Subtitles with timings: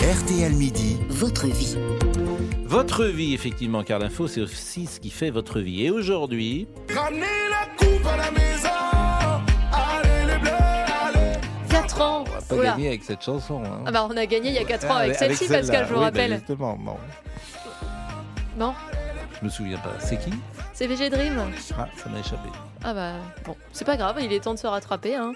[0.00, 0.96] RTL Midi.
[1.08, 1.76] Votre vie.
[2.64, 5.84] Votre vie, effectivement, car l'info, c'est aussi ce qui fait votre vie.
[5.86, 8.68] Et aujourd'hui, Ramenez la coupe à la maison.
[9.72, 11.38] Allez les bleus, allez.
[11.68, 12.70] 4 ans pas Oula.
[12.72, 13.62] gagné avec cette chanson.
[13.64, 13.82] hein.
[13.86, 15.48] Ah bah on a gagné il y a 4 ans Ah, avec celle-ci.
[15.48, 16.34] Pascal, je vous Oui, bah, rappelle.
[16.34, 16.96] justement, bon,
[18.56, 18.74] Non
[19.40, 19.94] je me souviens pas.
[20.00, 20.30] C'est qui?
[20.72, 21.40] C'est VG Dream
[21.78, 22.48] Ah, ça m'a échappé.
[22.84, 23.14] Ah bah
[23.44, 25.16] bon, c'est pas grave, il est temps de se rattraper.
[25.16, 25.32] hein.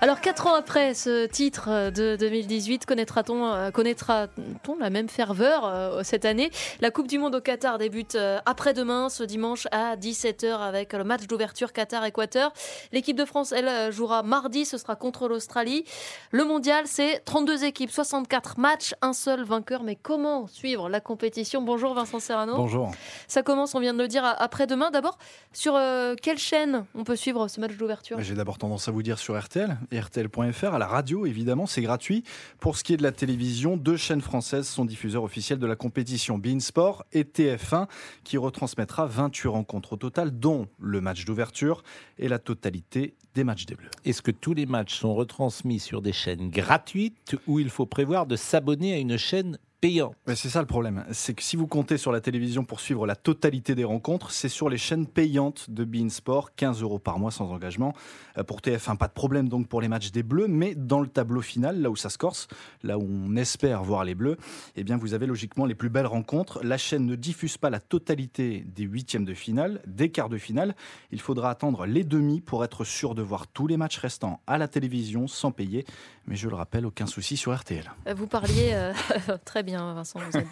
[0.00, 6.00] Alors 4 ans après ce titre de 2018, connaîtra-t-on euh, connaîtra-t-on la même ferveur euh,
[6.02, 6.50] cette année?
[6.80, 11.04] La Coupe du Monde au Qatar débute euh, après-demain, ce dimanche à 17h avec le
[11.04, 12.52] match d'ouverture Qatar-Équateur.
[12.90, 15.84] L'équipe de France, elle, jouera mardi, ce sera contre l'Australie.
[16.32, 19.84] Le mondial, c'est 32 équipes, 64 matchs, un seul vainqueur.
[19.84, 21.62] Mais comment suivre la compétition?
[21.62, 22.56] Bonjour Vincent Serrano.
[22.56, 22.90] Bonjour.
[23.28, 24.90] Ça commence, on vient de le dire, après-demain.
[24.90, 25.16] D'abord,
[25.52, 29.02] sur euh, quelle chaîne on peut suivre ce match d'ouverture J'ai d'abord tendance à vous
[29.02, 32.24] dire sur RTL, RTL.fr, à la radio évidemment, c'est gratuit.
[32.60, 35.76] Pour ce qui est de la télévision, deux chaînes françaises sont diffuseurs officiels de la
[35.76, 37.88] compétition, Beansport et TF1,
[38.24, 41.82] qui retransmettra 28 rencontres au total, dont le match d'ouverture
[42.18, 43.90] et la totalité des matchs des Bleus.
[44.04, 48.26] Est-ce que tous les matchs sont retransmis sur des chaînes gratuites ou il faut prévoir
[48.26, 51.66] de s'abonner à une chaîne payante Mais c'est ça le problème, c'est que si vous
[51.66, 55.68] comptez sur la télévision pour suivre la totalité des rencontres, c'est sur les chaînes payantes
[55.68, 57.92] de Beansport, 15 euros par mois sans engagement.
[58.38, 61.08] Euh, Pour TF1, pas de problème donc pour les matchs des Bleus, mais dans le
[61.08, 62.46] tableau final, là où ça se corse,
[62.84, 64.36] là où on espère voir les Bleus,
[64.76, 66.60] eh bien vous avez logiquement les plus belles rencontres.
[66.62, 70.76] La chaîne ne diffuse pas la totalité des huitièmes de finale, des quarts de finale.
[71.10, 74.58] Il faudra attendre les demi pour être sûr de voir tous les matchs restants à
[74.58, 75.84] la télévision sans payer.
[76.26, 77.90] Mais je le rappelle, aucun souci sur RTL.
[78.06, 78.92] Euh, Vous parliez, euh,
[79.44, 80.46] très bien Vincent, vous êtes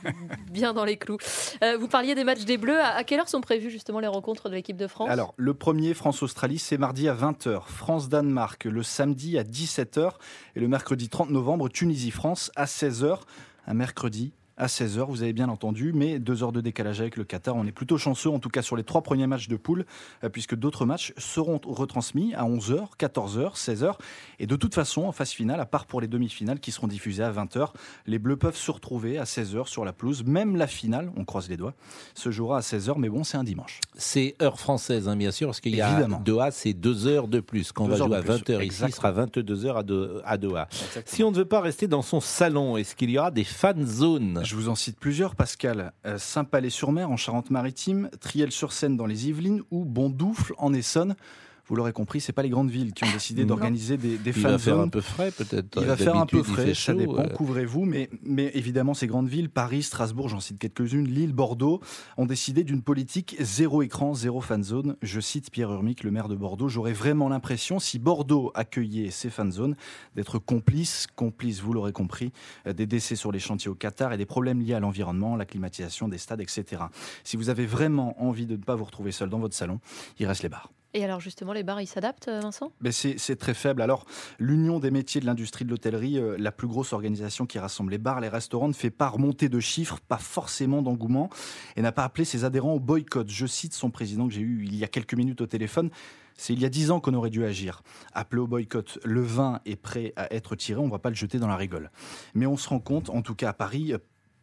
[0.51, 1.19] bien dans les clous.
[1.63, 2.81] Euh, vous parliez des matchs des Bleus.
[2.81, 5.09] À, à quelle heure sont prévues justement les rencontres de l'équipe de France?
[5.09, 7.67] Alors, le premier France-Australie, c'est mardi à 20h.
[7.67, 10.13] France-Danemark, le samedi à 17h.
[10.57, 13.21] Et le mercredi 30 novembre, Tunisie-France à 16h.
[13.67, 17.25] Un mercredi à 16h, vous avez bien entendu, mais deux heures de décalage avec le
[17.25, 17.57] Qatar.
[17.57, 19.87] On est plutôt chanceux, en tout cas sur les trois premiers matchs de poule,
[20.23, 23.95] euh, puisque d'autres matchs seront retransmis à 11h, 14h, 16h.
[24.39, 27.23] Et de toute façon, en phase finale, à part pour les demi-finales qui seront diffusées
[27.23, 27.71] à 20h,
[28.07, 30.25] les Bleus peuvent se retrouver à 16h sur la pelouse.
[30.25, 31.75] Même la finale, on croise les doigts,
[32.15, 33.81] se jouera à 16h, mais bon, c'est un dimanche.
[33.97, 36.21] C'est heure française, hein, bien sûr, parce qu'il y a Évidemment.
[36.23, 37.73] Doha, c'est deux heures de plus.
[37.73, 39.13] Quand on va jouer à plus, 20h ici, il exactement.
[39.15, 40.69] sera 22h à, Do- à Doha.
[41.07, 43.87] Si on ne veut pas rester dans son salon, est-ce qu'il y aura des fan
[43.87, 44.43] zones?
[44.51, 45.93] Je vous en cite plusieurs, Pascal.
[46.05, 51.15] Euh, Saint-Palais-sur-Mer en Charente-Maritime, Triel-sur-Seine dans les Yvelines ou Bondoufle en Essonne.
[51.71, 54.43] Vous l'aurez compris, c'est pas les grandes villes qui ont décidé d'organiser des, des Il
[54.43, 54.87] fan va faire zones.
[54.87, 55.81] un peu frais, peut-être.
[55.81, 57.29] Il va faire un peu frais, ça chaud, dépend, euh.
[57.29, 57.85] couvrez-vous.
[57.85, 61.81] Mais, mais évidemment, ces grandes villes, Paris, Strasbourg, j'en cite quelques-unes, Lille, Bordeaux,
[62.17, 64.97] ont décidé d'une politique zéro écran, zéro fan zone.
[65.01, 66.69] Je cite Pierre Urmic, le maire de Bordeaux.
[66.69, 69.77] J'aurais vraiment l'impression, si Bordeaux accueillait ces fan zones,
[70.17, 72.33] d'être complice, complice, vous l'aurez compris,
[72.67, 75.47] euh, des décès sur les chantiers au Qatar et des problèmes liés à l'environnement, la
[75.47, 76.83] climatisation des stades, etc.
[77.23, 79.79] Si vous avez vraiment envie de ne pas vous retrouver seul dans votre salon,
[80.19, 80.73] il reste les bars.
[80.93, 82.73] Et alors justement, les bars, ils s'adaptent, euh, Vincent?
[82.81, 83.81] Mais c'est très faible.
[83.81, 84.07] Alors,
[84.39, 87.99] l'Union des métiers de l'industrie de l'hôtellerie, euh, la plus grosse organisation qui rassemble les
[87.99, 91.31] bars, les restaurants, ne fait pas remonter de chiffres, pas forcément d'engouement,
[91.77, 93.31] et n'a pas appelé ses adhérents au boycott.
[93.31, 95.91] Je cite son président que j'ai eu il y a quelques minutes au téléphone.
[96.37, 97.83] C'est il y a dix ans qu'on aurait dû agir.
[98.15, 101.15] Appeler au boycott, le vin est prêt à être tiré, on ne va pas le
[101.15, 101.91] jeter dans la rigole.
[102.35, 103.93] Mais on se rend compte, en tout cas à Paris,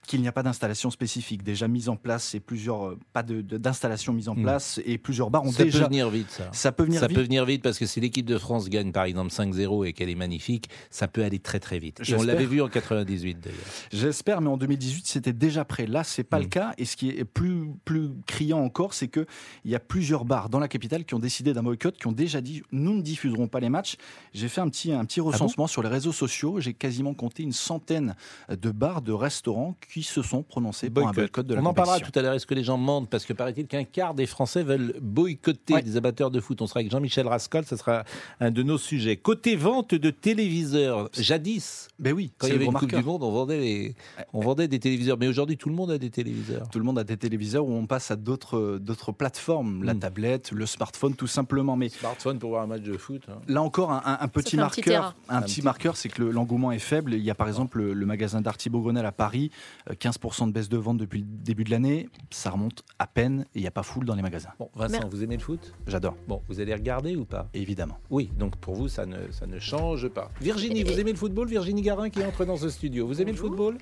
[0.07, 4.13] qu'il n'y a pas d'installation spécifique déjà mise en place et plusieurs euh, pas d'installation
[4.13, 4.41] mise en Hmm.
[4.44, 6.50] place et plusieurs bars ont Ça déjà peut venir vite, ça.
[6.51, 7.18] ça peut venir ça vite.
[7.18, 10.09] peut venir vite parce que si l'équipe de France gagne par exemple 5-0 et qu'elle
[10.09, 12.01] est magnifique, ça peut aller très très vite.
[12.07, 13.57] Et on l'avait vu en 98 d'ailleurs.
[13.91, 15.85] J'espère, mais en 2018, c'était déjà prêt.
[15.88, 16.73] Là, c'est pas le cas.
[16.78, 19.25] Et ce qui est plus, plus criant encore, c'est que
[19.66, 22.12] il y a plusieurs bars dans la capitale qui ont décidé d'un boycott, qui ont
[22.12, 23.96] déjà dit nous ne diffuserons pas les matchs.
[24.34, 26.59] J'ai fait un petit, un Ah petit recensement sur les réseaux sociaux.
[26.59, 28.16] J'ai quasiment compté une centaine
[28.50, 31.74] de bars, de restaurants qui se sont prononcés pour un boycott de la on en
[31.74, 32.34] parlera tout à l'heure.
[32.34, 35.81] Est-ce que les gens mentent Parce que paraît-il qu'un quart des Français veulent boycotter Ouais.
[35.81, 36.62] des amateurs de foot?
[36.62, 38.03] On sera avec Jean-Michel Rascol, ce sera
[38.40, 39.18] un de nos sujets.
[39.18, 43.00] Côté vente de téléviseurs, jadis, Ben oui, quand il c'est y avait une Coupe marqueur.
[43.00, 43.96] du Monde, on vendait, les-
[44.34, 45.17] on vendait des téléviseurs.
[45.17, 46.70] Mais aujourd'hui, tout le monde a des téléviseurs.
[46.70, 50.00] Tout le monde a des téléviseurs où on passe à d'autres plateformes, la Mm.
[50.00, 51.76] tablette, le smartphone, tout simplement.
[51.76, 53.23] Mais Smartphone pour voir un match de foot.
[53.29, 53.40] hein.
[53.47, 56.23] Là encore, un, un- un petit fait un petit marqueur, un petit marqueur, c'est que
[56.23, 57.14] le- l'engouement est faible.
[57.14, 59.52] Il y a par exemple le, le magasin d'Artibo Grenelle à Paris,
[59.93, 62.09] 15% de baisse de vente depuis le début de l'année.
[62.31, 64.49] Ça remonte à peine et il n'y a pas foule dans les magasins.
[64.59, 65.73] Bon, Vincent, vous aimez le foot?
[65.87, 67.47] J'adore, Bon, vous allez regarder ou pas?
[67.53, 67.97] Évidemment.
[68.09, 70.29] Oui, donc pour vous, ça ne, ça ne change pas.
[70.41, 71.47] Virginie, vous aimez le football?
[71.47, 73.07] Virginie Garin qui entre dans ce studio.
[73.07, 73.78] Vous aimez le football?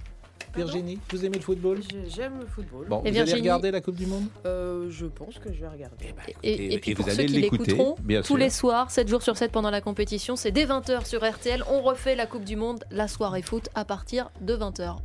[0.56, 1.80] Virginie, vous aimez le football?
[2.08, 2.88] J'aime le football.
[2.88, 4.26] Bon, Et vous allez Virginie regarder la Coupe du Monde?
[4.46, 6.06] Euh, je pense que je vais regarder.
[6.44, 8.90] Et, Et- et puis et pour vous ceux allez qui l'écouter, l'écouteront tous les soirs,
[8.90, 11.62] 7 jours sur 7 pendant la compétition, c'est dès 20h sur RTL.
[11.70, 14.96] On refait la Coupe du Monde, la soirée foot à partir de 20h.